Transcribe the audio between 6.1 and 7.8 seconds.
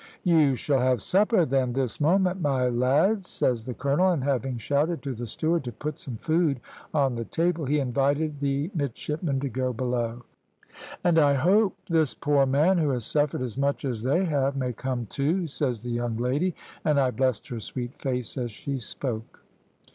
food on the table, he